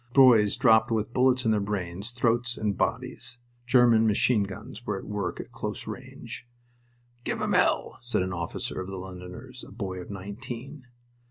Boys 0.15 0.57
dropped 0.57 0.89
with 0.89 1.13
bullets 1.13 1.45
in 1.45 1.51
their 1.51 1.59
brains, 1.59 2.09
throats, 2.09 2.57
and 2.57 2.75
bodies. 2.75 3.37
German 3.67 4.07
machine 4.07 4.41
guns 4.45 4.83
were 4.83 4.97
at 4.97 5.05
work 5.05 5.39
at 5.39 5.51
close 5.51 5.85
range. 5.85 6.47
"Give'em 7.23 7.53
hell!" 7.55 7.99
said 8.01 8.23
an 8.23 8.33
officer 8.33 8.81
of 8.81 8.87
the 8.87 8.97
Londoners 8.97 9.63
a 9.63 9.71
boy 9.71 9.99
of 10.01 10.09
nineteen. 10.09 10.87